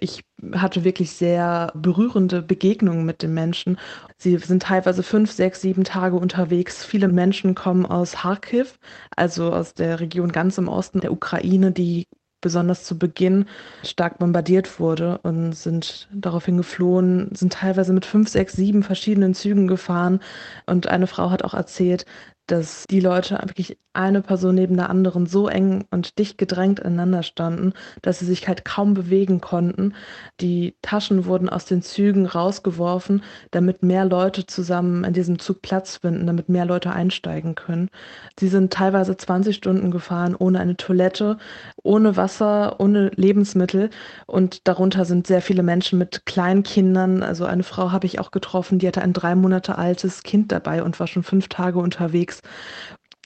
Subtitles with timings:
[0.00, 3.78] Ich hatte wirklich sehr berührende Begegnungen mit den Menschen.
[4.16, 6.84] Sie sind teilweise fünf, sechs, sieben Tage unterwegs.
[6.84, 8.78] Viele Menschen kommen aus Kharkiv,
[9.16, 12.06] also aus der Region ganz im Osten der Ukraine, die
[12.40, 13.46] besonders zu Beginn
[13.82, 19.66] stark bombardiert wurde und sind daraufhin geflohen, sind teilweise mit fünf, sechs, sieben verschiedenen Zügen
[19.66, 20.20] gefahren.
[20.66, 22.04] Und eine Frau hat auch erzählt,
[22.48, 27.24] dass die Leute wirklich eine Person neben der anderen so eng und dicht gedrängt ineinander
[27.24, 29.94] standen, dass sie sich halt kaum bewegen konnten.
[30.40, 35.96] Die Taschen wurden aus den Zügen rausgeworfen, damit mehr Leute zusammen in diesem Zug Platz
[35.96, 37.90] finden, damit mehr Leute einsteigen können.
[38.38, 41.38] Sie sind teilweise 20 Stunden gefahren ohne eine Toilette,
[41.82, 43.90] ohne Wasser, ohne Lebensmittel
[44.26, 47.24] und darunter sind sehr viele Menschen mit kleinen Kindern.
[47.24, 50.84] Also eine Frau habe ich auch getroffen, die hatte ein drei Monate altes Kind dabei
[50.84, 52.37] und war schon fünf Tage unterwegs.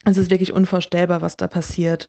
[0.04, 2.06] Es ist wirklich unvorstellbar, was da passiert.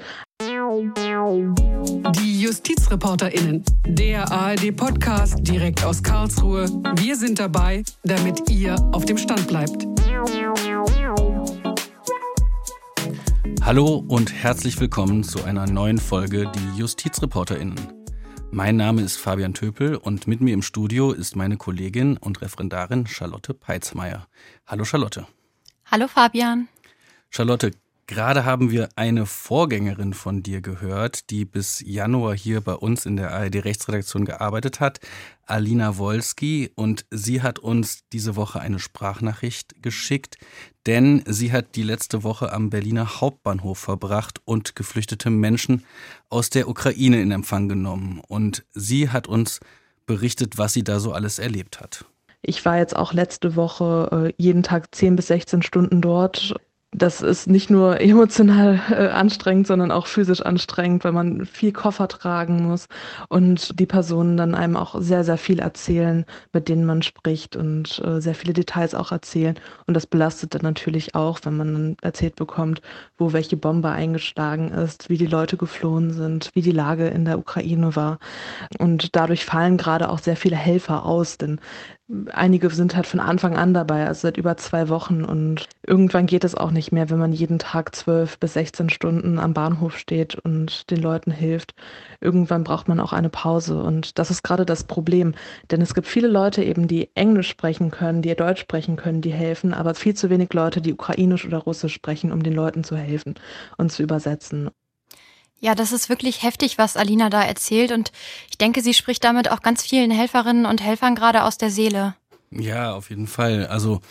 [2.16, 6.66] Die JustizreporterInnen, der ARD-Podcast direkt aus Karlsruhe.
[6.96, 9.86] Wir sind dabei, damit ihr auf dem Stand bleibt.
[13.62, 17.76] Hallo und herzlich willkommen zu einer neuen Folge Die JustizreporterInnen.
[18.52, 23.08] Mein Name ist Fabian Töpel und mit mir im Studio ist meine Kollegin und Referendarin
[23.08, 24.28] Charlotte Peitzmeier.
[24.66, 25.28] Hallo Charlotte.
[25.86, 26.68] Hallo Fabian.
[27.36, 27.72] Charlotte,
[28.06, 33.16] Gerade haben wir eine Vorgängerin von dir gehört, die bis Januar hier bei uns in
[33.16, 35.00] der ARD Rechtsredaktion gearbeitet hat,
[35.46, 40.38] Alina Wolski, und sie hat uns diese Woche eine Sprachnachricht geschickt,
[40.86, 45.86] denn sie hat die letzte Woche am Berliner Hauptbahnhof verbracht und geflüchtete Menschen
[46.30, 48.22] aus der Ukraine in Empfang genommen.
[48.28, 49.62] Und sie hat uns
[50.06, 52.04] berichtet, was sie da so alles erlebt hat.
[52.42, 56.54] Ich war jetzt auch letzte Woche äh, jeden Tag 10 bis 16 Stunden dort
[56.94, 62.08] das ist nicht nur emotional äh, anstrengend, sondern auch physisch anstrengend, weil man viel Koffer
[62.08, 62.88] tragen muss
[63.30, 68.02] und die Personen dann einem auch sehr, sehr viel erzählen, mit denen man spricht und
[68.06, 69.60] äh, sehr viele Details auch erzählen.
[69.88, 72.82] Und das belastet dann natürlich auch, wenn man dann erzählt bekommt,
[73.18, 77.40] wo welche Bombe eingeschlagen ist, wie die Leute geflohen sind, wie die Lage in der
[77.40, 78.20] Ukraine war.
[78.80, 81.60] Und dadurch fallen gerade auch sehr viele Helfer aus, denn
[82.32, 85.24] einige sind halt von Anfang an dabei, also seit über zwei Wochen.
[85.24, 89.40] Und irgendwann geht es auch nicht mehr, wenn man jeden Tag zwölf bis 16 Stunden
[89.40, 91.74] am Bahnhof steht und den Leuten hilft.
[92.20, 93.82] Irgendwann braucht man auch eine Pause.
[93.82, 95.34] Und das ist gerade das Problem.
[95.72, 99.34] Denn es gibt viele Leute eben, die Englisch sprechen können, die Deutsch sprechen können, die
[99.34, 102.98] helfen, aber viel zu wenig Leute, die Ukrainisch oder Russisch sprechen, um den Leuten zu
[102.98, 103.36] helfen
[103.78, 104.70] und zu übersetzen.
[105.64, 107.94] Ja, das ist wirklich heftig, was Alina da erzählt.
[107.94, 108.12] Und
[108.50, 112.16] ich denke, sie spricht damit auch ganz vielen Helferinnen und Helfern gerade aus der Seele.
[112.52, 113.68] Ja, auf jeden Fall.
[113.68, 114.02] Also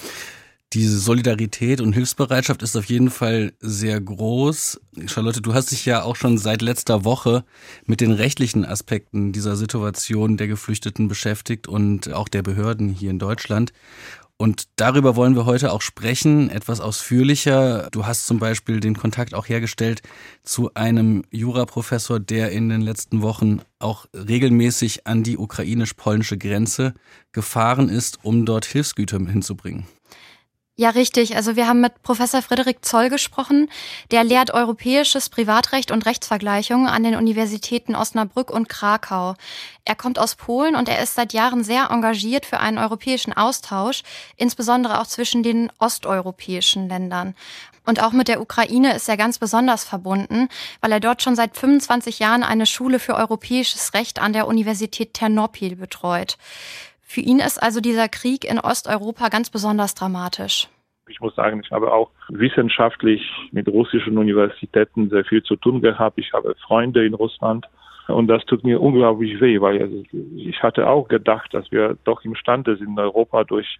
[0.73, 4.81] diese Solidarität und Hilfsbereitschaft ist auf jeden Fall sehr groß.
[5.05, 7.45] Charlotte, du hast dich ja auch schon seit letzter Woche
[7.85, 13.19] mit den rechtlichen Aspekten dieser Situation der Geflüchteten beschäftigt und auch der Behörden hier in
[13.19, 13.75] Deutschland.
[14.43, 17.89] Und darüber wollen wir heute auch sprechen, etwas ausführlicher.
[17.93, 20.03] Du hast zum Beispiel den Kontakt auch hergestellt
[20.43, 26.93] zu einem Juraprofessor, der in den letzten Wochen auch regelmäßig an die ukrainisch-polnische Grenze
[27.31, 29.87] gefahren ist, um dort Hilfsgüter hinzubringen.
[30.83, 31.37] Ja, richtig.
[31.37, 33.71] Also wir haben mit Professor Frederik Zoll gesprochen.
[34.11, 39.37] Der lehrt europäisches Privatrecht und Rechtsvergleichung an den Universitäten Osnabrück und Krakau.
[39.85, 44.03] Er kommt aus Polen und er ist seit Jahren sehr engagiert für einen europäischen Austausch,
[44.37, 47.37] insbesondere auch zwischen den osteuropäischen Ländern.
[47.87, 50.49] Und auch mit der Ukraine ist er ganz besonders verbunden,
[50.81, 55.15] weil er dort schon seit 25 Jahren eine Schule für europäisches Recht an der Universität
[55.15, 56.39] Ternopil betreut.
[57.13, 60.69] Für ihn ist also dieser Krieg in Osteuropa ganz besonders dramatisch.
[61.09, 66.17] Ich muss sagen, ich habe auch wissenschaftlich mit russischen Universitäten sehr viel zu tun gehabt.
[66.17, 67.67] Ich habe Freunde in Russland
[68.09, 70.07] und das tut mir unglaublich weh, weil
[70.37, 73.79] ich hatte auch gedacht, dass wir doch imstande sind, in Europa durch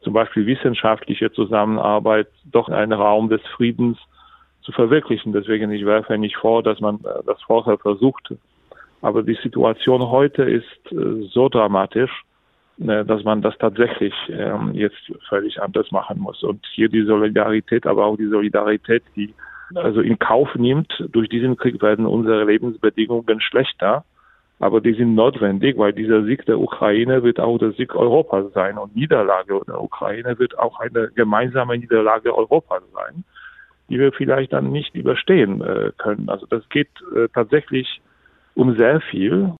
[0.00, 3.98] zum Beispiel wissenschaftliche Zusammenarbeit doch einen Raum des Friedens
[4.62, 5.32] zu verwirklichen.
[5.32, 8.34] Deswegen ich werfe nicht vor, dass man das vorher versucht.
[9.00, 12.10] Aber die Situation heute ist äh, so dramatisch,
[12.76, 16.42] dass man das tatsächlich ähm, jetzt völlig anders machen muss.
[16.42, 19.32] Und hier die Solidarität, aber auch die Solidarität, die
[19.74, 24.04] also in Kauf nimmt, durch diesen Krieg werden unsere Lebensbedingungen schlechter.
[24.60, 28.78] Aber die sind notwendig, weil dieser Sieg der Ukraine wird auch der Sieg Europas sein.
[28.78, 33.24] Und Niederlage der Ukraine wird auch eine gemeinsame Niederlage Europas sein,
[33.88, 36.28] die wir vielleicht dann nicht überstehen äh, können.
[36.28, 38.00] Also das geht äh, tatsächlich
[38.54, 39.52] um sehr viel.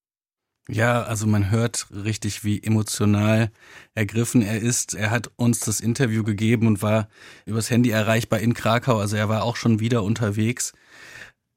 [0.69, 3.51] Ja, also man hört richtig, wie emotional
[3.95, 4.95] ergriffen er ist.
[4.95, 7.09] Er hat uns das Interview gegeben und war
[7.45, 8.99] übers Handy erreichbar in Krakau.
[8.99, 10.73] Also er war auch schon wieder unterwegs.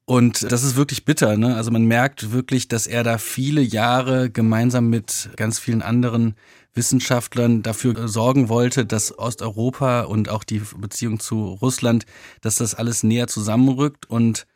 [0.04, 1.36] Und das ist wirklich bitter.
[1.36, 1.54] Ne?
[1.54, 6.34] Also man merkt wirklich, dass er da viele Jahre gemeinsam mit ganz vielen anderen
[6.74, 12.06] Wissenschaftlern dafür sorgen wollte, dass Osteuropa und auch die Beziehung zu Russland,
[12.40, 14.06] dass das alles näher zusammenrückt.
[14.06, 14.46] Und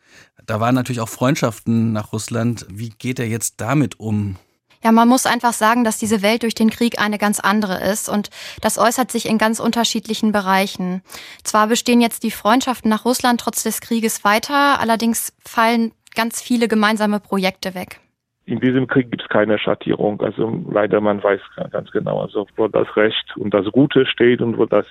[0.47, 2.67] da waren natürlich auch Freundschaften nach Russland.
[2.71, 4.37] Wie geht er jetzt damit um?
[4.85, 8.09] Ja, man muss einfach sagen, dass diese Welt durch den Krieg eine ganz andere ist
[8.09, 8.31] und
[8.61, 11.03] das äußert sich in ganz unterschiedlichen Bereichen.
[11.44, 16.67] Zwar bestehen jetzt die Freundschaften nach Russland trotz des Krieges weiter, allerdings fallen ganz viele
[16.67, 18.00] gemeinsame Projekte weg.
[18.44, 20.21] In diesem Krieg gibt es keine Schattierung.
[20.21, 21.41] Also leider, man weiß
[21.71, 24.87] ganz genau, also wo das Recht und das Gute steht und wo das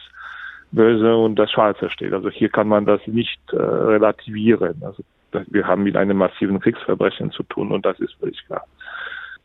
[0.71, 2.13] Böse und das Schwarze steht.
[2.13, 4.81] Also hier kann man das nicht äh, relativieren.
[4.85, 5.03] Also
[5.47, 8.65] wir haben mit einem massiven Kriegsverbrechen zu tun und das ist völlig klar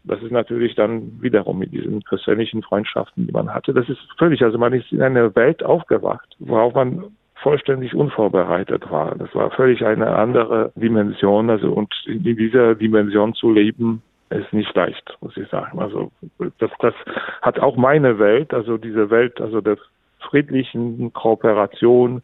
[0.07, 3.75] das ist natürlich dann wiederum mit diesen persönlichen Freundschaften, die man hatte.
[3.75, 7.05] Das ist völlig, also man ist in einer Welt aufgewacht, worauf man
[7.35, 9.15] vollständig unvorbereitet war.
[9.17, 11.51] Das war völlig eine andere Dimension.
[11.51, 15.79] Also und in dieser Dimension zu leben, ist nicht leicht, muss ich sagen.
[15.79, 16.11] Also
[16.59, 16.95] das, das
[17.43, 19.77] hat auch meine Welt, also diese Welt, also der
[20.19, 22.23] friedlichen Kooperation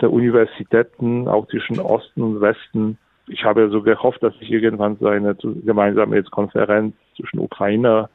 [0.00, 5.06] der Universitäten, auch zwischen Osten und Westen, ich habe so gehofft, dass ich irgendwann so
[5.06, 8.10] eine gemeinsame Konferenz zwischen Ukrainer,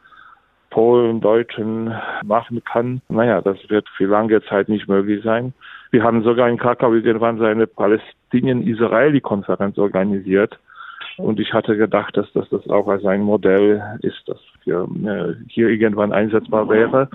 [0.69, 3.01] Polen, Deutschen machen kann.
[3.09, 5.53] Naja, das wird für lange Zeit nicht möglich sein.
[5.91, 10.59] Wir haben sogar in Krakau irgendwann so eine Palästinien-Israeli-Konferenz organisiert.
[11.17, 15.33] Und ich hatte gedacht, dass das, das auch als ein Modell ist, das für, äh,
[15.47, 17.09] hier irgendwann einsetzbar wäre.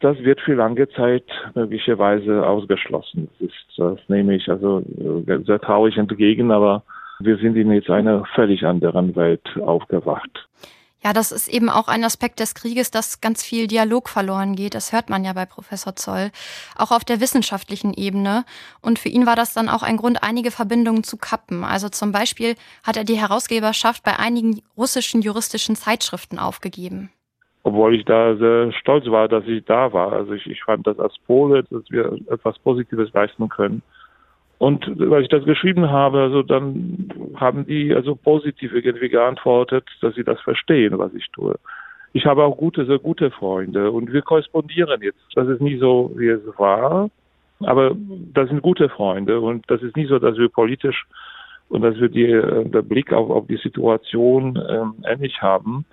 [0.00, 1.24] Das wird für lange Zeit
[1.54, 3.28] möglicherweise ausgeschlossen.
[3.38, 6.82] Das, ist, das nehme ich also äh, sehr traurig entgegen, aber
[7.20, 10.48] wir sind in jetzt einer völlig anderen Welt aufgewacht.
[11.04, 14.74] Ja, das ist eben auch ein Aspekt des Krieges, dass ganz viel Dialog verloren geht.
[14.74, 16.30] Das hört man ja bei Professor Zoll.
[16.76, 18.44] Auch auf der wissenschaftlichen Ebene.
[18.82, 21.62] Und für ihn war das dann auch ein Grund, einige Verbindungen zu kappen.
[21.62, 27.10] Also zum Beispiel hat er die Herausgeberschaft bei einigen russischen juristischen Zeitschriften aufgegeben.
[27.62, 30.12] Obwohl ich da sehr stolz war, dass ich da war.
[30.12, 33.82] Also ich, ich fand das als Pole, dass wir etwas Positives leisten können.
[34.58, 40.14] Und weil ich das geschrieben habe, also dann haben die also positiv irgendwie geantwortet, dass
[40.16, 41.56] sie das verstehen, was ich tue.
[42.12, 45.20] Ich habe auch gute, sehr gute Freunde und wir korrespondieren jetzt.
[45.34, 47.08] Das ist nie so, wie es war,
[47.60, 47.94] aber
[48.34, 51.06] das sind gute Freunde und das ist nicht so, dass wir politisch
[51.68, 55.84] und dass wir die, äh, der Blick auf, auf die Situation ähm, ähnlich haben.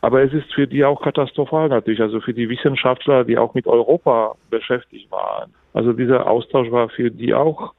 [0.00, 3.66] Aber es ist für die auch katastrophal natürlich, also für die Wissenschaftler, die auch mit
[3.66, 5.52] Europa beschäftigt waren.
[5.74, 7.77] Also dieser Austausch war für die auch äh,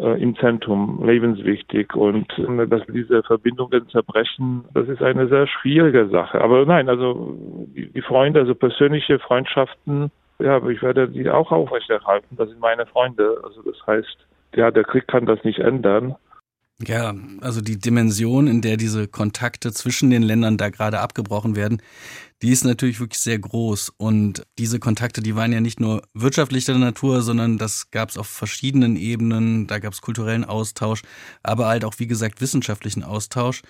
[0.00, 6.40] im Zentrum lebenswichtig und äh, dass diese Verbindungen zerbrechen, das ist eine sehr schwierige Sache.
[6.40, 7.36] Aber nein, also
[7.74, 12.36] die Freunde, also persönliche Freundschaften, ja, ich werde die auch aufrechterhalten.
[12.36, 13.40] Das sind meine Freunde.
[13.44, 16.16] Also das heißt, ja, der Krieg kann das nicht ändern.
[16.86, 21.82] Ja, also die Dimension, in der diese Kontakte zwischen den Ländern da gerade abgebrochen werden,
[22.40, 23.92] die ist natürlich wirklich sehr groß.
[23.98, 28.28] Und diese Kontakte, die waren ja nicht nur wirtschaftlicher Natur, sondern das gab es auf
[28.28, 29.66] verschiedenen Ebenen.
[29.66, 31.02] Da gab es kulturellen Austausch,
[31.42, 33.60] aber halt auch, wie gesagt, wissenschaftlichen Austausch.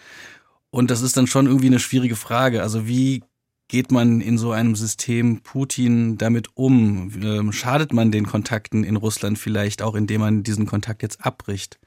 [0.70, 2.62] Und das ist dann schon irgendwie eine schwierige Frage.
[2.62, 3.24] Also wie
[3.66, 7.10] geht man in so einem System Putin damit um?
[7.20, 11.80] Ähm, schadet man den Kontakten in Russland vielleicht auch, indem man diesen Kontakt jetzt abbricht?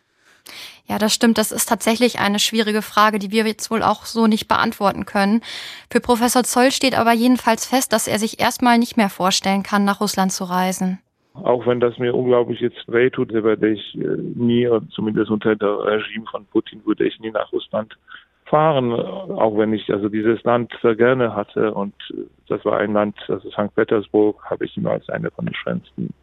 [0.85, 1.37] Ja, das stimmt.
[1.37, 5.41] Das ist tatsächlich eine schwierige Frage, die wir jetzt wohl auch so nicht beantworten können.
[5.89, 9.85] Für Professor Zoll steht aber jedenfalls fest, dass er sich erstmal nicht mehr vorstellen kann,
[9.85, 11.00] nach Russland zu reisen.
[11.33, 16.25] Auch wenn das mir unglaublich jetzt wehtut, werde ich äh, nie, zumindest unter dem Regime
[16.29, 17.97] von Putin, würde ich nie nach Russland
[18.45, 21.95] fahren, auch wenn ich also dieses Land sehr gerne hatte und
[22.47, 23.73] das war ein Land, also St.
[23.73, 26.13] Petersburg, habe ich immer als eine von den schönsten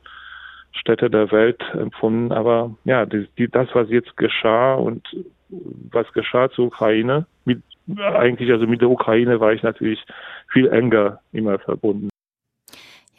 [0.73, 2.33] Städte der Welt empfunden.
[2.33, 5.07] Aber ja, die, die, das, was jetzt geschah und
[5.49, 7.63] was geschah zur Ukraine, mit,
[7.99, 10.05] eigentlich also mit der Ukraine war ich natürlich
[10.53, 12.11] viel enger immer verbunden.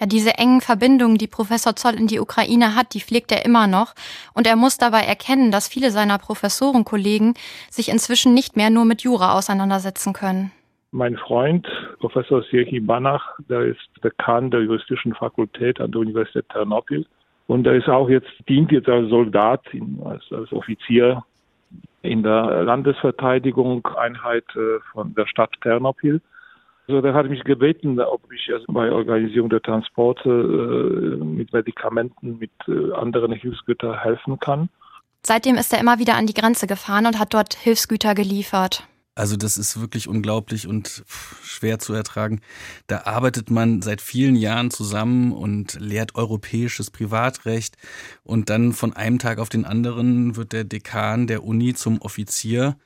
[0.02, 3.68] Ja, diese engen Verbindungen, die Professor Zoll in die Ukraine hat, die pflegt er immer
[3.68, 3.94] noch.
[4.34, 7.36] Und er muss dabei erkennen, dass viele seiner Professorenkollegen
[7.70, 10.52] sich inzwischen nicht mehr nur mit Jura auseinandersetzen können.
[10.90, 11.68] Mein Freund,
[12.00, 17.06] Professor Serhi Banach, der ist Dekan der juristischen Fakultät an der Universität Ternopil.
[17.52, 19.60] Und er ist auch jetzt, dient jetzt als Soldat,
[20.06, 21.22] als, als Offizier
[22.02, 26.22] in der Landesverteidigung Einheit äh, von der Stadt Ternopil.
[26.88, 32.40] Also der hat mich gebeten, ob ich also bei Organisierung der Transporte äh, mit Medikamenten,
[32.40, 34.70] mit äh, anderen Hilfsgütern helfen kann.
[35.22, 38.88] Seitdem ist er immer wieder an die Grenze gefahren und hat dort Hilfsgüter geliefert.
[39.14, 41.04] Also das ist wirklich unglaublich und
[41.44, 42.40] schwer zu ertragen.
[42.88, 47.76] Da arbeitet man seit vielen Jahren zusammen und lehrt europäisches Privatrecht
[48.24, 52.78] und dann von einem Tag auf den anderen wird der Dekan der Uni zum Offizier.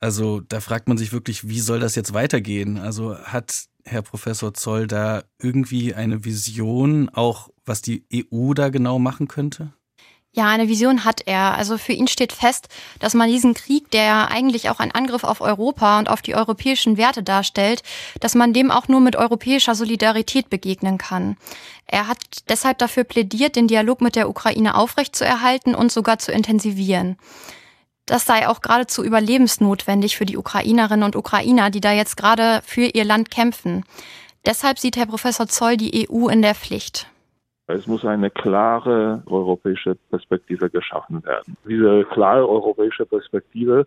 [0.00, 2.78] Also da fragt man sich wirklich, wie soll das jetzt weitergehen?
[2.78, 8.98] Also hat Herr Professor Zoll da irgendwie eine Vision, auch was die EU da genau
[8.98, 9.72] machen könnte?
[10.34, 11.54] Ja, eine Vision hat er.
[11.58, 15.24] Also für ihn steht fest, dass man diesen Krieg, der ja eigentlich auch ein Angriff
[15.24, 17.82] auf Europa und auf die europäischen Werte darstellt,
[18.18, 21.36] dass man dem auch nur mit europäischer Solidarität begegnen kann.
[21.86, 27.18] Er hat deshalb dafür plädiert, den Dialog mit der Ukraine aufrechtzuerhalten und sogar zu intensivieren.
[28.06, 32.86] Das sei auch geradezu überlebensnotwendig für die Ukrainerinnen und Ukrainer, die da jetzt gerade für
[32.86, 33.84] ihr Land kämpfen.
[34.46, 37.11] Deshalb sieht Herr Professor Zoll die EU in der Pflicht.
[37.68, 41.56] Es muss eine klare europäische Perspektive geschaffen werden.
[41.66, 43.86] Diese klare europäische Perspektive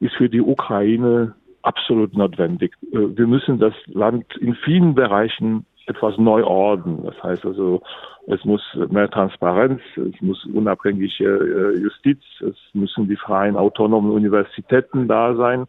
[0.00, 2.74] ist für die Ukraine absolut notwendig.
[2.92, 7.04] Äh, wir müssen das Land in vielen Bereichen etwas neu ordnen.
[7.04, 7.82] Das heißt also,
[8.26, 15.08] es muss mehr Transparenz, es muss unabhängige äh, Justiz, es müssen die freien autonomen Universitäten
[15.08, 15.66] da sein.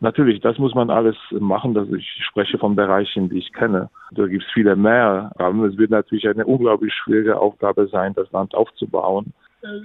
[0.00, 1.74] Natürlich, das muss man alles machen.
[1.74, 3.90] Das, ich spreche von Bereichen, die ich kenne.
[4.12, 5.32] Da gibt es viele mehr.
[5.36, 9.32] Aber es wird natürlich eine unglaublich schwierige Aufgabe sein, das Land aufzubauen.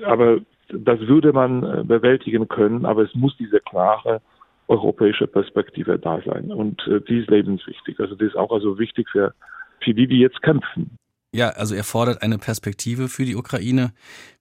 [0.05, 2.85] Aber das würde man äh, bewältigen können.
[2.85, 4.21] Aber es muss diese klare
[4.67, 6.51] europäische Perspektive da sein.
[6.51, 7.99] Und äh, die ist lebenswichtig.
[7.99, 9.33] Also die ist auch also wichtig für,
[9.81, 10.97] für die, die jetzt kämpfen.
[11.31, 13.93] Ja, also er fordert eine Perspektive für die Ukraine.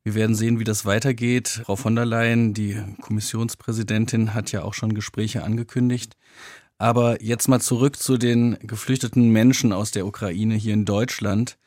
[0.08, 1.60] Wir werden sehen, wie das weitergeht.
[1.66, 6.14] Frau von der Leyen, die Kommissionspräsidentin, hat ja auch schon Gespräche angekündigt.
[6.78, 11.58] Aber jetzt mal zurück zu den geflüchteten Menschen aus der Ukraine hier in Deutschland.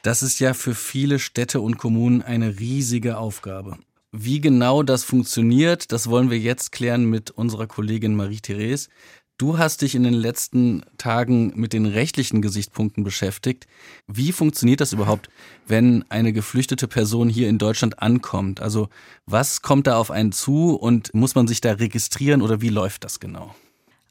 [0.00, 3.76] Das ist ja für viele Städte und Kommunen eine riesige Aufgabe.
[4.10, 8.88] Wie genau das funktioniert, das wollen wir jetzt klären mit unserer Kollegin Marie-Therese.
[9.42, 13.66] Du hast dich in den letzten Tagen mit den rechtlichen Gesichtspunkten beschäftigt.
[14.06, 15.30] Wie funktioniert das überhaupt,
[15.66, 18.60] wenn eine geflüchtete Person hier in Deutschland ankommt?
[18.60, 18.88] Also
[19.26, 23.02] was kommt da auf einen zu und muss man sich da registrieren oder wie läuft
[23.02, 23.52] das genau?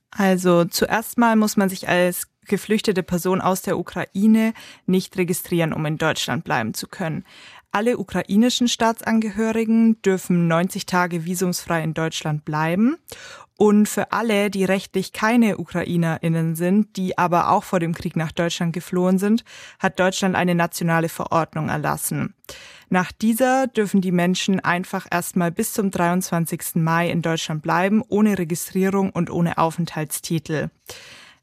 [0.09, 4.53] Also zuerst mal muss man sich als geflüchtete Person aus der Ukraine
[4.85, 7.23] nicht registrieren, um in Deutschland bleiben zu können.
[7.71, 12.97] Alle ukrainischen Staatsangehörigen dürfen 90 Tage visumsfrei in Deutschland bleiben.
[13.61, 18.31] Und für alle, die rechtlich keine Ukrainerinnen sind, die aber auch vor dem Krieg nach
[18.31, 19.43] Deutschland geflohen sind,
[19.77, 22.33] hat Deutschland eine nationale Verordnung erlassen.
[22.89, 26.77] Nach dieser dürfen die Menschen einfach erstmal bis zum 23.
[26.77, 30.71] Mai in Deutschland bleiben, ohne Registrierung und ohne Aufenthaltstitel.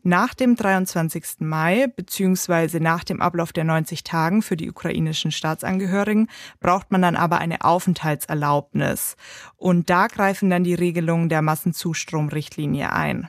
[0.04, 1.40] Nach dem 23.
[1.40, 2.78] Mai bzw.
[2.78, 6.28] nach dem Ablauf der 90 Tagen für die ukrainischen Staatsangehörigen
[6.60, 9.16] braucht man dann aber eine Aufenthaltserlaubnis.
[9.56, 13.28] Und da greifen dann die Regelungen der Massenzustromrichtlinie ein.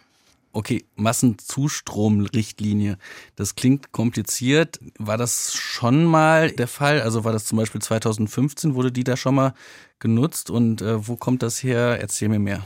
[0.51, 2.97] Okay, Massenzustromrichtlinie.
[3.35, 4.79] Das klingt kompliziert.
[4.97, 7.01] War das schon mal der Fall?
[7.01, 9.53] Also war das zum Beispiel 2015, wurde die da schon mal
[9.99, 10.49] genutzt?
[10.49, 11.99] Und äh, wo kommt das her?
[12.01, 12.65] Erzähl mir mehr.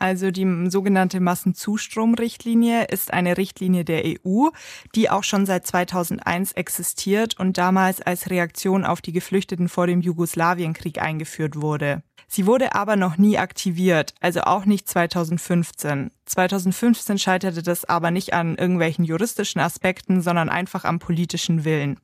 [0.00, 4.48] Also die sogenannte Massenzustromrichtlinie ist eine Richtlinie der EU,
[4.94, 10.00] die auch schon seit 2001 existiert und damals als Reaktion auf die Geflüchteten vor dem
[10.00, 12.02] Jugoslawienkrieg eingeführt wurde.
[12.32, 16.12] Sie wurde aber noch nie aktiviert, also auch nicht 2015.
[16.26, 21.98] 2015 scheiterte das aber nicht an irgendwelchen juristischen Aspekten, sondern einfach am politischen Willen.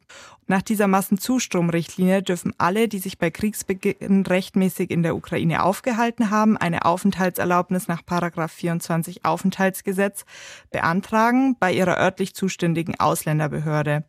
[0.49, 6.57] Nach dieser Massenzustromrichtlinie dürfen alle, die sich bei Kriegsbeginn rechtmäßig in der Ukraine aufgehalten haben,
[6.57, 10.25] eine Aufenthaltserlaubnis nach 24 Aufenthaltsgesetz
[10.73, 14.03] beantragen bei ihrer örtlich zuständigen Ausländerbehörde.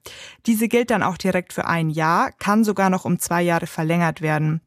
[0.48, 4.22] Diese gilt dann auch direkt für ein Jahr, kann sogar noch um zwei Jahre verlängert
[4.22, 4.62] werden.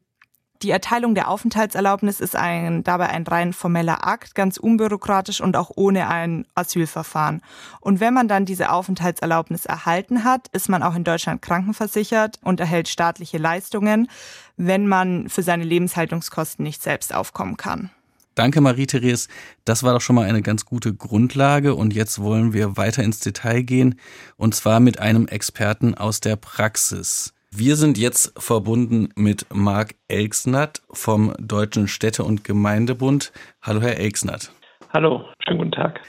[0.63, 5.71] Die Erteilung der Aufenthaltserlaubnis ist ein, dabei ein rein formeller Akt, ganz unbürokratisch und auch
[5.75, 7.41] ohne ein Asylverfahren.
[7.79, 12.59] Und wenn man dann diese Aufenthaltserlaubnis erhalten hat, ist man auch in Deutschland krankenversichert und
[12.59, 14.07] erhält staatliche Leistungen,
[14.55, 17.89] wenn man für seine Lebenshaltungskosten nicht selbst aufkommen kann.
[18.35, 19.29] Danke, Marie-Therese.
[19.65, 21.73] Das war doch schon mal eine ganz gute Grundlage.
[21.73, 23.99] Und jetzt wollen wir weiter ins Detail gehen.
[24.37, 27.33] Und zwar mit einem Experten aus der Praxis.
[27.53, 33.33] Wir sind jetzt verbunden mit Marc Elksnatt vom Deutschen Städte- und Gemeindebund.
[33.61, 34.53] Hallo, Herr Elksnatt.
[34.93, 35.99] Hallo, schönen guten Tag.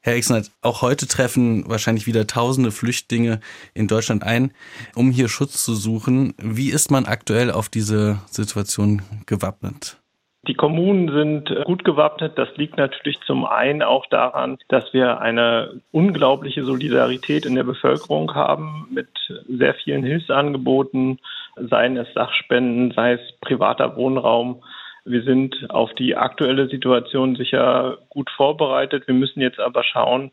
[0.00, 3.40] Herr Elksnatt, auch heute treffen wahrscheinlich wieder tausende Flüchtlinge
[3.74, 4.52] in Deutschland ein,
[4.94, 6.34] um hier Schutz zu suchen.
[6.38, 10.01] Wie ist man aktuell auf diese Situation gewappnet?
[10.48, 12.36] Die Kommunen sind äh, gut gewappnet.
[12.36, 18.34] Das liegt natürlich zum einen auch daran, dass wir eine unglaubliche Solidarität in der Bevölkerung
[18.34, 19.08] haben mit
[19.48, 21.20] sehr vielen Hilfsangeboten,
[21.56, 24.62] seien es Sachspenden, sei es privater Wohnraum,
[25.04, 29.06] Wir sind auf die aktuelle Situation sicher gut vorbereitet.
[29.06, 30.30] Wir müssen jetzt aber schauen,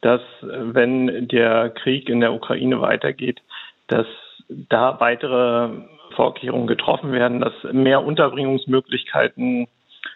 [0.00, 3.40] dass wenn der Krieg in der Ukraine weitergeht,
[3.88, 4.06] dass
[4.48, 5.70] da weitere
[6.10, 9.66] Vorkehrungen getroffen werden, dass mehr Unterbringungsmöglichkeiten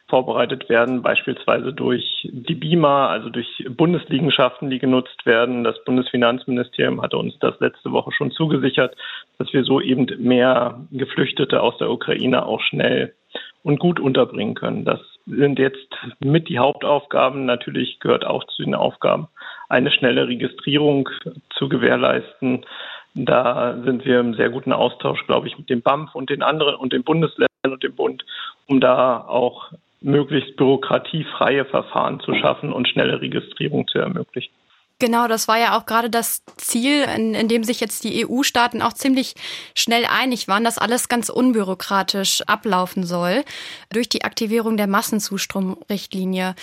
[0.08, 5.64] vorbereitet werden, beispielsweise durch die BIMA, also durch Bundesliegenschaften, die genutzt werden.
[5.64, 8.96] Das Bundesfinanzministerium hatte uns das letzte Woche schon zugesichert,
[9.38, 13.14] dass wir so eben mehr Geflüchtete aus der Ukraine auch schnell
[13.62, 14.84] und gut unterbringen können.
[14.84, 15.88] Das sind jetzt
[16.20, 17.46] mit die Hauptaufgaben.
[17.46, 19.28] Natürlich gehört auch zu den Aufgaben,
[19.68, 21.08] eine schnelle Registrierung
[21.56, 22.64] zu gewährleisten.
[23.14, 26.75] Da sind wir im sehr guten Austausch, glaube ich, mit dem BAMF und den anderen
[26.75, 28.25] und den Bundesländern und dem Bund,
[28.66, 34.52] um da auch möglichst bürokratiefreie Verfahren zu schaffen und schnelle Registrierung zu ermöglichen.
[35.00, 38.80] Genau, das war ja auch gerade das Ziel, in, in dem sich jetzt die EU-Staaten
[38.80, 39.35] auch ziemlich
[39.75, 43.44] schnell einig waren, dass alles ganz unbürokratisch ablaufen soll
[43.90, 46.54] durch die Aktivierung der Massenzustromrichtlinie.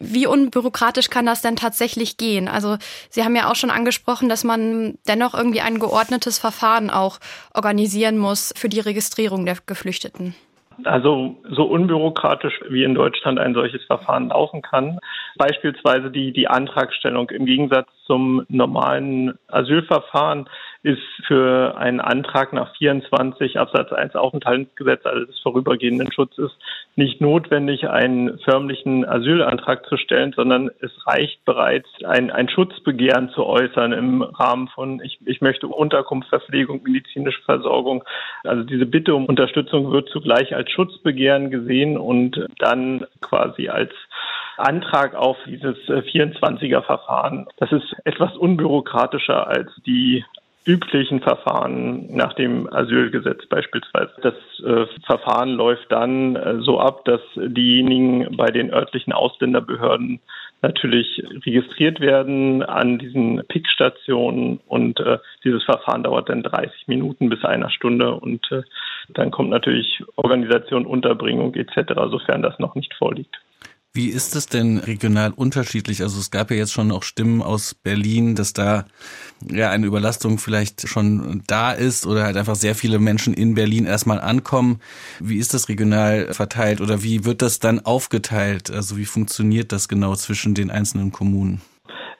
[0.00, 2.48] Wie unbürokratisch kann das denn tatsächlich gehen?
[2.48, 2.76] Also
[3.10, 7.18] Sie haben ja auch schon angesprochen, dass man dennoch irgendwie ein geordnetes Verfahren auch
[7.54, 10.34] organisieren muss für die Registrierung der Geflüchteten.
[10.84, 14.98] Also so unbürokratisch wie in Deutschland ein solches Verfahren laufen kann.
[15.36, 20.48] Beispielsweise die, die Antragstellung im Gegensatz zum normalen Asylverfahren
[20.82, 26.52] ist für einen Antrag nach 24 Absatz 1 Aufenthaltsgesetz, also des vorübergehenden Schutzes,
[26.94, 33.44] nicht notwendig, einen förmlichen Asylantrag zu stellen, sondern es reicht bereits, ein, ein Schutzbegehren zu
[33.44, 38.04] äußern im Rahmen von, ich, ich möchte Unterkunft, Verpflegung, medizinische Versorgung.
[38.44, 43.92] Also diese Bitte um Unterstützung wird zugleich als Schutzbegehren gesehen und dann quasi als
[44.58, 47.46] Antrag auf dieses 24er Verfahren.
[47.58, 50.24] Das ist etwas unbürokratischer als die
[50.68, 54.12] üblichen Verfahren nach dem Asylgesetz beispielsweise.
[54.20, 60.20] Das äh, Verfahren läuft dann äh, so ab, dass diejenigen bei den örtlichen Ausländerbehörden
[60.60, 67.44] natürlich registriert werden an diesen PIC-Stationen und äh, dieses Verfahren dauert dann 30 Minuten bis
[67.44, 68.62] einer Stunde und äh,
[69.08, 73.40] dann kommt natürlich Organisation, Unterbringung etc., sofern das noch nicht vorliegt.
[73.98, 76.02] Wie ist es denn regional unterschiedlich?
[76.02, 78.84] Also es gab ja jetzt schon auch Stimmen aus Berlin, dass da
[79.50, 83.86] ja eine Überlastung vielleicht schon da ist oder halt einfach sehr viele Menschen in Berlin
[83.86, 84.78] erstmal ankommen.
[85.18, 88.70] Wie ist das regional verteilt oder wie wird das dann aufgeteilt?
[88.70, 91.60] Also wie funktioniert das genau zwischen den einzelnen Kommunen?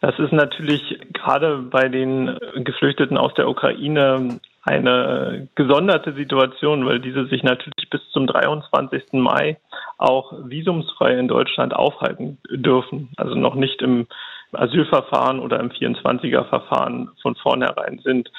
[0.01, 7.27] Das ist natürlich gerade bei den Geflüchteten aus der Ukraine eine gesonderte Situation, weil diese
[7.27, 9.15] sich natürlich bis zum 23.
[9.15, 9.57] Mai
[9.97, 13.09] auch visumsfrei in Deutschland aufhalten dürfen.
[13.17, 14.07] Also noch nicht im
[14.53, 18.31] Asylverfahren oder im 24er-Verfahren von vornherein sind.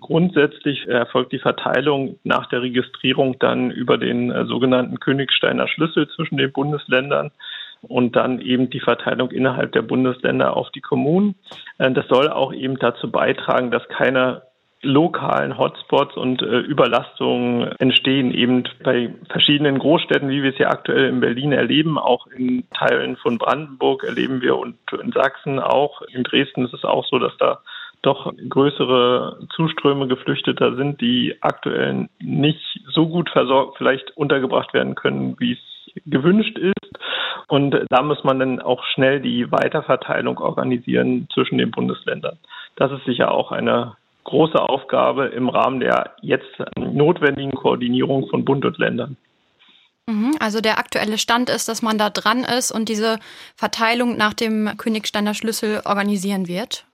[0.00, 6.36] Grundsätzlich erfolgt die Verteilung nach der Registrierung dann über den äh, sogenannten Königsteiner Schlüssel zwischen
[6.36, 7.32] den Bundesländern
[7.82, 11.34] und dann eben die Verteilung innerhalb der Bundesländer auf die Kommunen.
[11.78, 14.42] Äh, das soll auch eben dazu beitragen, dass keine
[14.82, 21.08] lokalen Hotspots und äh, Überlastungen entstehen eben bei verschiedenen Großstädten, wie wir es ja aktuell
[21.08, 26.02] in Berlin erleben, auch in Teilen von Brandenburg erleben wir und in Sachsen auch.
[26.02, 27.60] In Dresden ist es auch so, dass da
[28.02, 35.34] doch größere Zuströme Geflüchteter sind, die aktuell nicht so gut versorgt, vielleicht untergebracht werden können,
[35.40, 36.98] wie es gewünscht ist.
[37.48, 42.38] Und da muss man dann auch schnell die Weiterverteilung organisieren zwischen den Bundesländern.
[42.76, 43.96] Das ist sicher auch eine
[44.28, 49.16] große Aufgabe im Rahmen der jetzt notwendigen Koordinierung von Bund und Ländern.
[50.06, 53.18] Mhm, also der aktuelle Stand ist, dass man da dran ist und diese
[53.56, 56.84] Verteilung nach dem Königsteiner Schlüssel organisieren wird.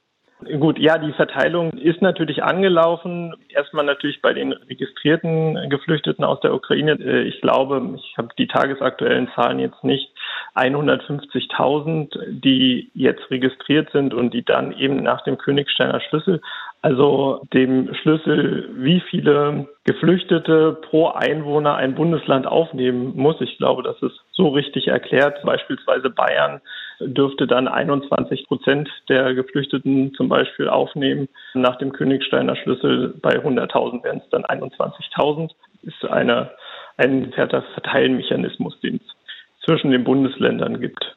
[0.58, 3.34] Gut, ja, die Verteilung ist natürlich angelaufen.
[3.48, 6.92] Erstmal natürlich bei den registrierten Geflüchteten aus der Ukraine.
[6.92, 10.10] Äh, ich glaube, ich habe die tagesaktuellen Zahlen jetzt nicht.
[10.54, 16.40] 150.000, die jetzt registriert sind und die dann eben nach dem Königsteiner Schlüssel
[16.84, 23.40] also dem Schlüssel, wie viele Geflüchtete pro Einwohner ein Bundesland aufnehmen muss.
[23.40, 25.42] Ich glaube, das ist so richtig erklärt.
[25.44, 26.60] Beispielsweise Bayern
[27.06, 31.28] dürfte dann 21 Prozent der Geflüchteten zum Beispiel aufnehmen.
[31.54, 35.50] Nach dem Königsteiner Schlüssel bei 100.000 wären es dann 21.000.
[35.82, 36.50] Ist eine,
[36.96, 41.16] ein Verteilmechanismus, den es zwischen den Bundesländern gibt,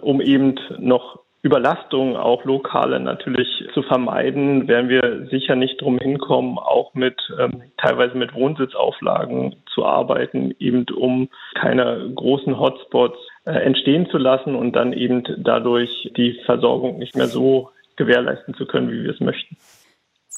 [0.00, 6.56] um eben noch Überlastung auch lokale natürlich zu vermeiden, werden wir sicher nicht drum hinkommen,
[6.56, 14.08] auch mit ähm, teilweise mit Wohnsitzauflagen zu arbeiten, eben um keine großen Hotspots äh, entstehen
[14.08, 19.04] zu lassen und dann eben dadurch die Versorgung nicht mehr so gewährleisten zu können, wie
[19.04, 19.58] wir es möchten.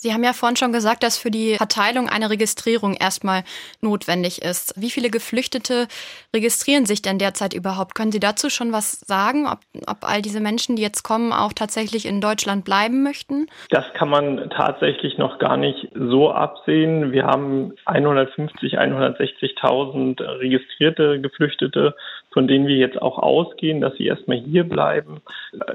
[0.06, 3.42] Sie haben ja vorhin schon gesagt, dass für die Verteilung eine Registrierung erstmal
[3.80, 4.72] notwendig ist.
[4.80, 5.88] Wie viele Geflüchtete
[6.32, 7.96] registrieren sich denn derzeit überhaupt?
[7.96, 11.52] Können Sie dazu schon was sagen, ob, ob all diese Menschen, die jetzt kommen, auch
[11.52, 13.48] tatsächlich in Deutschland bleiben möchten?
[13.70, 17.10] Das kann man tatsächlich noch gar nicht so absehen.
[17.10, 21.96] Wir haben 150, 160.000 registrierte Geflüchtete,
[22.32, 25.22] von denen wir jetzt auch ausgehen, dass sie erstmal hier bleiben.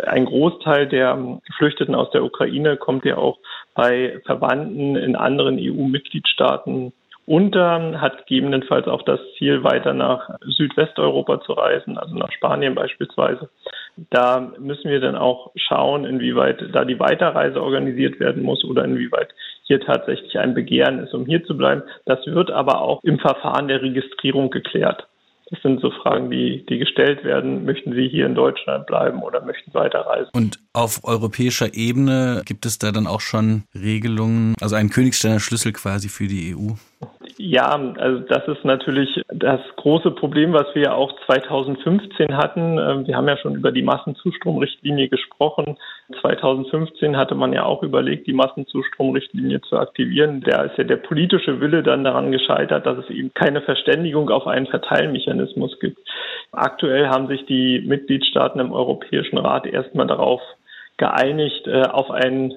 [0.08, 1.18] Ein Großteil der
[1.48, 3.40] Geflüchteten aus der Ukraine kommt ja auch
[3.74, 6.94] bei Verwandten in anderen EU-Mitgliedstaaten
[7.26, 13.50] unter, hat gegebenenfalls auch das Ziel, weiter nach Südwesteuropa zu reisen, also nach Spanien beispielsweise.
[14.10, 19.30] Da müssen wir dann auch schauen, inwieweit da die Weiterreise organisiert werden muss oder inwieweit
[19.64, 21.84] hier tatsächlich ein Begehren ist, um hier zu bleiben.
[22.06, 25.08] Das wird aber auch im Verfahren der Registrierung geklärt.
[25.52, 27.66] Das sind so Fragen, die, die gestellt werden.
[27.66, 30.30] Möchten Sie hier in Deutschland bleiben oder möchten weiterreisen?
[30.34, 35.74] Und auf europäischer Ebene gibt es da dann auch schon Regelungen, also einen Königsteiner Schlüssel
[35.74, 36.72] quasi für die EU?
[37.38, 42.78] Ja, also das ist natürlich das große Problem, was wir ja auch 2015 hatten.
[42.78, 45.78] Ähm, wir haben ja schon über die Massenzustromrichtlinie gesprochen.
[46.22, 50.42] 2015 hatte man ja auch überlegt, die Massenzustromrichtlinie zu aktivieren.
[50.42, 54.48] Da ist ja der politische Wille dann daran gescheitert, dass es eben keine Verständigung auf
[54.48, 56.00] einen Verteilmechanismus gibt.
[56.52, 60.42] Aktuell haben sich die Mitgliedstaaten im Europäischen Rat erstmal darauf
[60.98, 62.54] geeinigt, äh, auf einen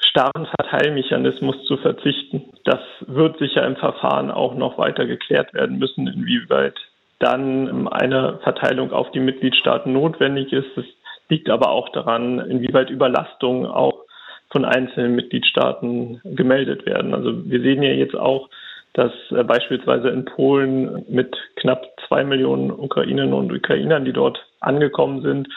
[0.00, 2.44] starren Verteilmechanismus zu verzichten.
[2.64, 6.74] Das wird sicher im Verfahren auch noch weiter geklärt werden müssen, inwieweit
[7.18, 10.76] dann eine Verteilung auf die Mitgliedstaaten notwendig ist.
[10.76, 10.86] Es
[11.28, 14.04] liegt aber auch daran, inwieweit Überlastungen auch
[14.50, 17.14] von einzelnen Mitgliedstaaten gemeldet werden.
[17.14, 18.48] Also wir sehen ja jetzt auch,
[18.94, 25.22] dass äh, beispielsweise in Polen mit knapp zwei Millionen Ukrainerinnen und Ukrainern, die dort angekommen
[25.22, 25.48] sind,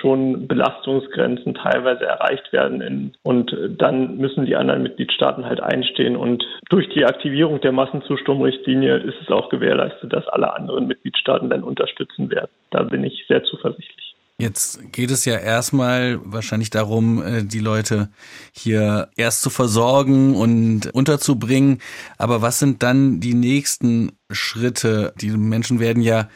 [0.00, 3.12] schon Belastungsgrenzen teilweise erreicht werden.
[3.22, 6.16] Und dann müssen die anderen Mitgliedstaaten halt einstehen.
[6.16, 11.62] Und durch die Aktivierung der Massenzustromrichtlinie ist es auch gewährleistet, dass alle anderen Mitgliedstaaten dann
[11.62, 12.50] unterstützen werden.
[12.70, 14.06] Da bin ich sehr zuversichtlich.
[14.38, 18.10] Jetzt geht es ja erstmal wahrscheinlich darum, äh, die Leute
[18.52, 21.78] hier erst zu versorgen und unterzubringen.
[22.18, 25.14] Aber was sind dann die nächsten Schritte?
[25.18, 26.28] Die Menschen werden ja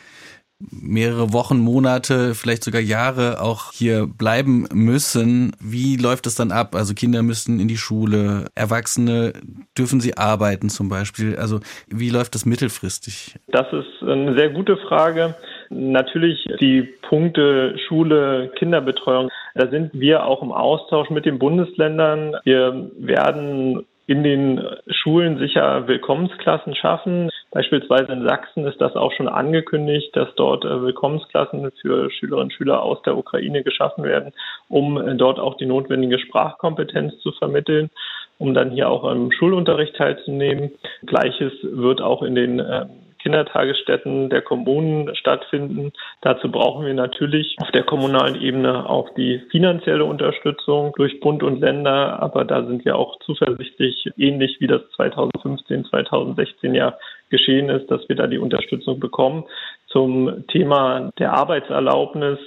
[0.70, 5.52] mehrere Wochen, Monate, vielleicht sogar Jahre auch hier bleiben müssen.
[5.60, 6.74] Wie läuft es dann ab?
[6.74, 9.32] Also Kinder müssen in die Schule, Erwachsene
[9.76, 11.36] dürfen sie arbeiten zum Beispiel.
[11.36, 13.36] Also wie läuft das mittelfristig?
[13.48, 15.34] Das ist eine sehr gute Frage.
[15.70, 22.36] Natürlich die Punkte Schule, Kinderbetreuung, da sind wir auch im Austausch mit den Bundesländern.
[22.44, 27.30] Wir werden in den Schulen sicher Willkommensklassen schaffen.
[27.52, 32.52] Beispielsweise in Sachsen ist das auch schon angekündigt, dass dort äh, Willkommensklassen für Schülerinnen und
[32.52, 34.32] Schüler aus der Ukraine geschaffen werden,
[34.68, 37.90] um äh, dort auch die notwendige Sprachkompetenz zu vermitteln,
[38.38, 40.70] um dann hier auch am Schulunterricht teilzunehmen.
[41.04, 45.92] Gleiches wird auch in den ähm, Kindertagesstätten der Kommunen stattfinden.
[46.22, 51.60] Dazu brauchen wir natürlich auf der kommunalen Ebene auch die finanzielle Unterstützung durch Bund und
[51.60, 52.22] Länder.
[52.22, 56.96] Aber da sind wir auch zuversichtlich, ähnlich wie das 2015, 2016 ja
[57.30, 59.44] geschehen ist, dass wir da die Unterstützung bekommen.
[59.86, 62.38] Zum Thema der Arbeitserlaubnis.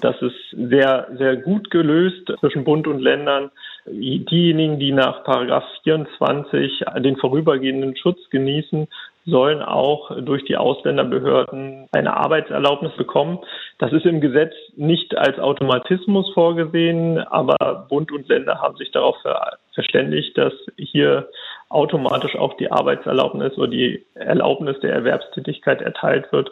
[0.00, 3.50] Das ist sehr, sehr gut gelöst zwischen Bund und Ländern.
[3.86, 8.86] Diejenigen, die nach Paragraph 24 den vorübergehenden Schutz genießen,
[9.26, 13.38] sollen auch durch die Ausländerbehörden eine Arbeitserlaubnis bekommen.
[13.78, 19.16] Das ist im Gesetz nicht als Automatismus vorgesehen, aber Bund und Länder haben sich darauf
[19.74, 21.28] verständigt, dass hier
[21.68, 26.50] automatisch auch die Arbeitserlaubnis oder die Erlaubnis der Erwerbstätigkeit erteilt wird.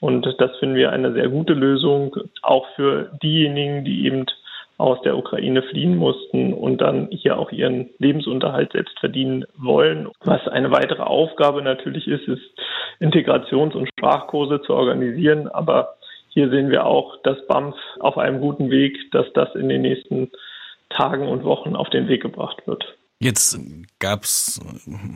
[0.00, 4.26] Und das finden wir eine sehr gute Lösung, auch für diejenigen, die eben
[4.76, 10.08] aus der Ukraine fliehen mussten und dann hier auch ihren Lebensunterhalt selbst verdienen wollen.
[10.24, 12.42] Was eine weitere Aufgabe natürlich ist, ist
[12.98, 15.48] Integrations- und Sprachkurse zu organisieren.
[15.48, 15.94] Aber
[16.30, 20.32] hier sehen wir auch, dass BAMF auf einem guten Weg, dass das in den nächsten
[20.90, 22.84] Tagen und Wochen auf den Weg gebracht wird.
[23.20, 23.58] Jetzt
[24.00, 24.60] gab es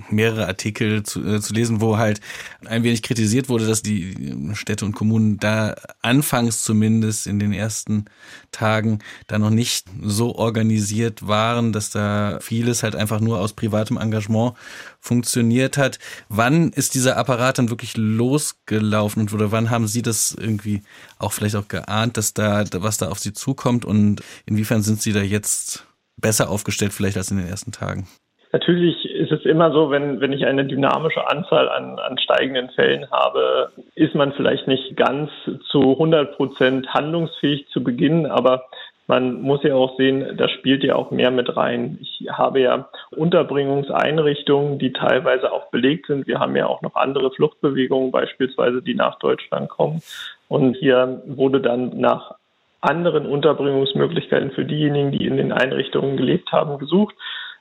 [0.09, 2.21] mehrere Artikel zu, äh, zu lesen, wo halt
[2.65, 8.05] ein wenig kritisiert wurde, dass die Städte und Kommunen da anfangs zumindest in den ersten
[8.53, 13.97] Tagen da noch nicht so organisiert waren, dass da vieles halt einfach nur aus privatem
[13.99, 14.55] Engagement
[15.01, 15.99] funktioniert hat.
[16.29, 20.83] Wann ist dieser Apparat dann wirklich losgelaufen oder wann haben Sie das irgendwie
[21.19, 25.13] auch vielleicht auch geahnt, dass da was da auf Sie zukommt und inwiefern sind Sie
[25.13, 25.88] da jetzt
[26.21, 28.07] besser aufgestellt vielleicht als in den ersten Tagen?
[28.53, 33.11] Natürlich ist es immer so, wenn, wenn ich eine dynamische Anzahl an, an steigenden Fällen
[33.11, 35.31] habe, ist man vielleicht nicht ganz
[35.71, 38.65] zu 100 Prozent handlungsfähig zu Beginn, aber
[39.07, 41.99] man muss ja auch sehen, da spielt ja auch mehr mit rein.
[42.01, 46.27] Ich habe ja Unterbringungseinrichtungen, die teilweise auch belegt sind.
[46.27, 50.03] Wir haben ja auch noch andere Fluchtbewegungen, beispielsweise, die nach Deutschland kommen.
[50.49, 52.35] Und hier wurde dann nach
[52.81, 57.15] anderen Unterbringungsmöglichkeiten für diejenigen, die in den Einrichtungen gelebt haben, gesucht,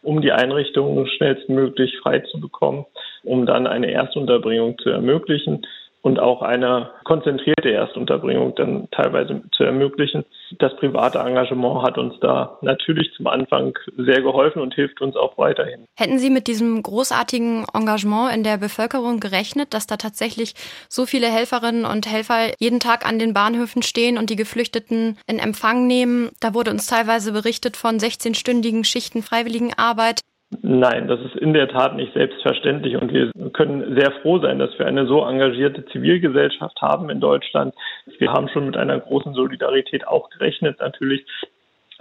[0.03, 2.85] um die Einrichtungen schnellstmöglich frei zu bekommen,
[3.23, 5.65] um dann eine Erstunterbringung zu ermöglichen
[6.01, 10.23] und auch eine konzentrierte Erstunterbringung dann teilweise zu ermöglichen.
[10.59, 15.37] Das private Engagement hat uns da natürlich zum Anfang sehr geholfen und hilft uns auch
[15.37, 15.85] weiterhin.
[15.97, 20.53] Hätten Sie mit diesem großartigen Engagement in der Bevölkerung gerechnet, dass da tatsächlich
[20.87, 25.39] so viele Helferinnen und Helfer jeden Tag an den Bahnhöfen stehen und die Geflüchteten in
[25.39, 26.29] Empfang nehmen?
[26.39, 30.21] Da wurde uns teilweise berichtet von 16-stündigen Schichten Freiwilligenarbeit.
[30.61, 34.77] Nein, das ist in der Tat nicht selbstverständlich und wir können sehr froh sein, dass
[34.79, 37.75] wir eine so engagierte Zivilgesellschaft haben in Deutschland.
[38.19, 41.25] Wir haben schon mit einer großen Solidarität auch gerechnet natürlich.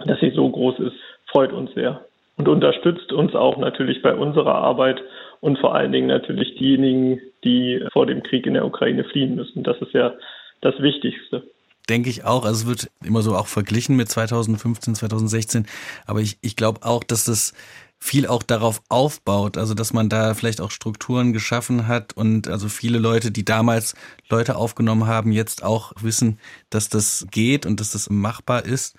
[0.05, 2.05] Dass sie so groß ist, freut uns sehr
[2.37, 5.01] und unterstützt uns auch natürlich bei unserer Arbeit
[5.41, 9.63] und vor allen Dingen natürlich diejenigen, die vor dem Krieg in der Ukraine fliehen müssen.
[9.63, 10.13] Das ist ja
[10.61, 11.43] das Wichtigste
[11.89, 12.43] denke ich auch.
[12.43, 15.67] Also es wird immer so auch verglichen mit 2015, 2016.
[16.05, 17.53] Aber ich, ich glaube auch, dass das
[17.99, 22.69] viel auch darauf aufbaut, also dass man da vielleicht auch Strukturen geschaffen hat und also
[22.69, 23.95] viele Leute, die damals
[24.29, 28.97] Leute aufgenommen haben, jetzt auch wissen, dass das geht und dass das machbar ist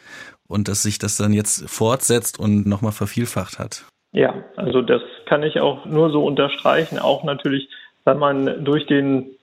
[0.48, 3.84] und dass sich das dann jetzt fortsetzt und nochmal vervielfacht hat.
[4.12, 7.68] Ja, also das kann ich auch nur so unterstreichen, auch natürlich,
[8.04, 9.37] weil man durch den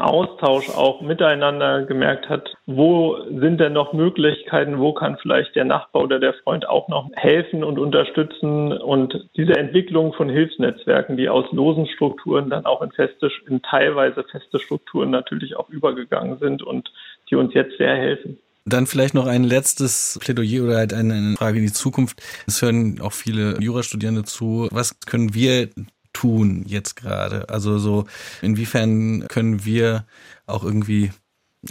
[0.00, 6.02] Austausch auch miteinander gemerkt hat, wo sind denn noch Möglichkeiten, wo kann vielleicht der Nachbar
[6.02, 11.46] oder der Freund auch noch helfen und unterstützen und diese Entwicklung von Hilfsnetzwerken, die aus
[11.52, 16.90] losen Strukturen dann auch in feste, in teilweise feste Strukturen natürlich auch übergegangen sind und
[17.30, 18.38] die uns jetzt sehr helfen.
[18.66, 22.22] Dann vielleicht noch ein letztes Plädoyer oder halt eine Frage in die Zukunft.
[22.46, 24.68] Es hören auch viele Jurastudierende zu.
[24.70, 25.70] Was können wir
[26.12, 27.48] tun jetzt gerade?
[27.48, 28.04] Also so,
[28.42, 30.04] inwiefern können wir
[30.46, 31.10] auch irgendwie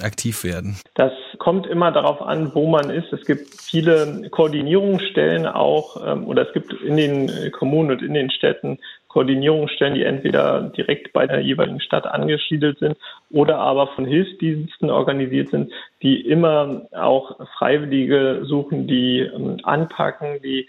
[0.01, 0.77] aktiv werden?
[0.95, 3.11] Das kommt immer darauf an, wo man ist.
[3.11, 8.29] Es gibt viele Koordinierungsstellen auch, ähm, oder es gibt in den Kommunen und in den
[8.29, 12.95] Städten Koordinierungsstellen, die entweder direkt bei der jeweiligen Stadt angesiedelt sind
[13.31, 20.67] oder aber von Hilfsdiensten organisiert sind, die immer auch Freiwillige suchen, die ähm, anpacken, die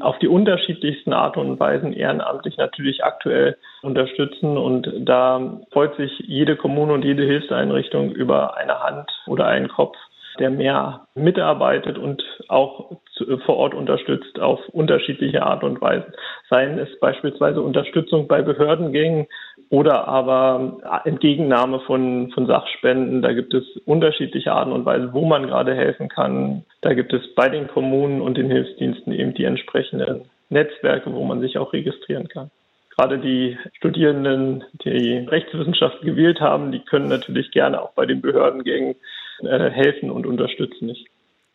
[0.00, 4.56] auf die unterschiedlichsten Art und Weisen ehrenamtlich natürlich aktuell unterstützen.
[4.56, 9.96] Und da freut sich jede Kommune und jede Hilfseinrichtung über eine Hand oder einen Kopf
[10.38, 12.96] der mehr mitarbeitet und auch
[13.44, 16.12] vor Ort unterstützt auf unterschiedliche Art und Weise.
[16.48, 19.26] Seien es beispielsweise Unterstützung bei Behördengängen
[19.70, 23.22] oder aber Entgegennahme von, von Sachspenden.
[23.22, 26.64] Da gibt es unterschiedliche Arten und Weisen, wo man gerade helfen kann.
[26.80, 31.40] Da gibt es bei den Kommunen und den Hilfsdiensten eben die entsprechenden Netzwerke, wo man
[31.40, 32.50] sich auch registrieren kann
[32.96, 38.96] gerade die Studierenden, die Rechtswissenschaften gewählt haben, die können natürlich gerne auch bei den Behördengängen
[39.46, 41.06] äh, helfen und unterstützen nicht.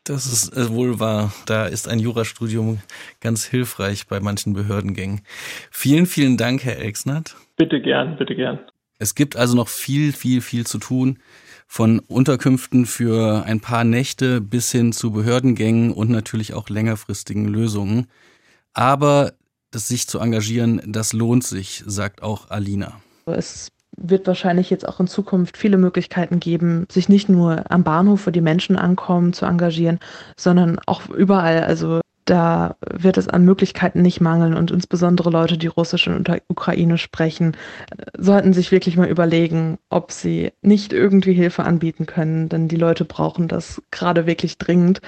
[0.04, 1.34] Das ist äh, wohl wahr.
[1.46, 2.80] Da ist ein Jurastudium
[3.20, 5.22] ganz hilfreich bei manchen Behördengängen.
[5.70, 7.36] Vielen, vielen Dank, Herr Exnert.
[7.58, 8.60] Bitte gern, bitte gern.
[9.00, 11.20] Es gibt also noch viel, viel, viel zu tun.
[11.68, 18.08] Von Unterkünften für ein paar Nächte bis hin zu Behördengängen und natürlich auch längerfristigen Lösungen.
[18.74, 19.34] Aber
[19.72, 23.02] das sich zu engagieren, das lohnt sich, sagt auch Alina.
[23.26, 28.28] Es wird wahrscheinlich jetzt auch in Zukunft viele Möglichkeiten geben, sich nicht nur am Bahnhof,
[28.28, 30.00] wo die Menschen ankommen, zu engagieren,
[30.38, 31.64] sondern auch überall.
[31.64, 34.54] Also da wird es an Möglichkeiten nicht mangeln.
[34.54, 37.56] Und insbesondere Leute, die Russisch und Ukraine sprechen,
[38.18, 43.06] sollten sich wirklich mal überlegen, ob sie nicht irgendwie Hilfe anbieten können, denn die Leute
[43.06, 45.02] brauchen das gerade wirklich dringend.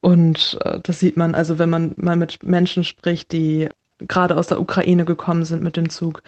[0.00, 4.48] Und äh, das sieht man also, wenn man mal mit Menschen spricht, die gerade aus
[4.48, 6.22] der Ukraine gekommen sind mit dem Zug.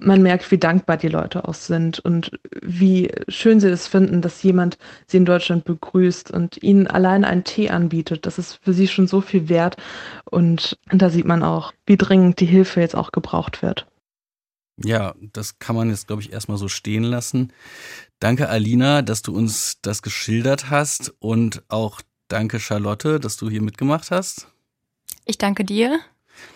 [0.00, 4.42] Man merkt, wie dankbar die Leute auch sind und wie schön sie es finden, dass
[4.42, 8.26] jemand sie in Deutschland begrüßt und ihnen allein einen Tee anbietet.
[8.26, 9.76] Das ist für sie schon so viel wert.
[10.24, 13.86] Und da sieht man auch, wie dringend die Hilfe jetzt auch gebraucht wird.
[14.82, 17.52] Ja, das kann man jetzt, glaube ich, erstmal so stehen lassen.
[18.20, 23.62] Danke, Alina, dass du uns das geschildert hast und auch danke, Charlotte, dass du hier
[23.62, 24.48] mitgemacht hast.
[25.24, 26.00] Ich danke dir.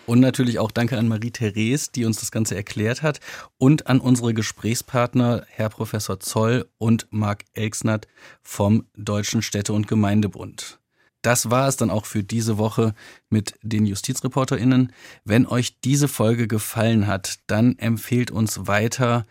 [0.05, 3.19] Und natürlich auch danke an Marie-Therese, die uns das Ganze erklärt hat.
[3.57, 8.07] Und an unsere Gesprächspartner, Herr Professor Zoll und Marc Elksnert
[8.41, 10.79] vom Deutschen Städte- und Gemeindebund.
[11.21, 12.93] Das war es dann auch für diese Woche
[13.29, 14.93] mit den JustizreporterInnen.
[15.25, 19.25] Wenn euch diese Folge gefallen hat, dann empfehlt uns weiter,